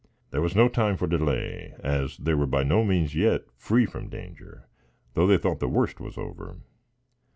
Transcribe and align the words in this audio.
There 0.31 0.41
was 0.41 0.55
no 0.55 0.67
time 0.67 0.97
for 0.97 1.05
delay, 1.05 1.75
as 1.77 2.17
they 2.17 2.33
were 2.33 2.47
by 2.47 2.63
no 2.63 2.83
means 2.83 3.13
yet 3.13 3.43
free 3.55 3.85
from 3.85 4.09
danger, 4.09 4.67
though 5.13 5.27
they 5.27 5.37
thought 5.37 5.59
that 5.59 5.67
the 5.67 5.69
worst 5.69 5.99
was 5.99 6.17
over. 6.17 6.57